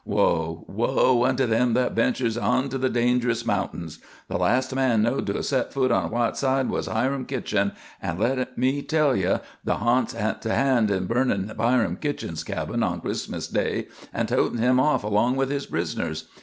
"Woe! 0.03 0.65
woe! 0.67 1.23
unto 1.25 1.45
them 1.45 1.75
that 1.75 1.91
ventures 1.91 2.35
onto 2.35 2.79
the 2.79 2.89
dangerous 2.89 3.45
mountains. 3.45 3.99
The 4.29 4.39
last 4.39 4.73
man 4.73 5.03
knowed 5.03 5.27
to 5.27 5.33
have 5.33 5.45
set 5.45 5.71
foot 5.71 5.91
on 5.91 6.09
Whiteside 6.09 6.71
was 6.71 6.87
Hiram 6.87 7.23
Kitchen, 7.25 7.73
an' 8.01 8.17
let 8.17 8.57
me 8.57 8.81
tell 8.81 9.15
ye 9.15 9.35
the 9.63 9.75
harnts 9.75 10.13
had 10.13 10.43
a 10.43 10.55
hand 10.55 10.89
in 10.89 11.05
burnin' 11.05 11.53
Hiram 11.55 11.97
Kitchen's 11.97 12.43
cabin 12.43 12.81
on 12.81 13.01
Christmas 13.01 13.47
day 13.47 13.89
an' 14.11 14.25
totin' 14.25 14.57
him 14.57 14.79
off 14.79 15.03
along 15.03 15.35
with 15.35 15.51
his 15.51 15.67
prisoners. 15.67 16.27